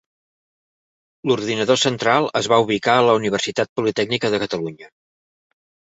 L'ordinador 1.31 1.79
central 1.83 2.29
es 2.41 2.49
va 2.53 2.59
ubicar 2.65 2.97
a 3.01 3.05
la 3.11 3.15
Universitat 3.21 3.73
Politècnica 3.81 4.33
de 4.37 4.41
Catalunya. 4.45 4.91